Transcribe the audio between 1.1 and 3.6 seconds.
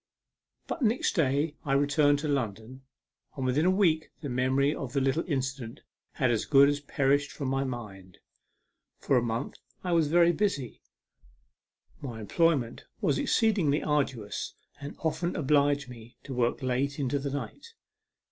day I returned to London, and